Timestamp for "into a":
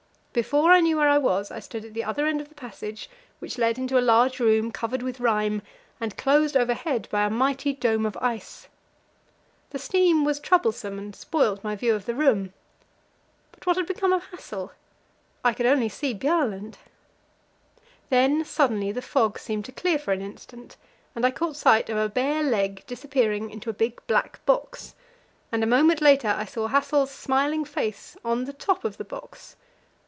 3.77-3.99, 23.49-23.73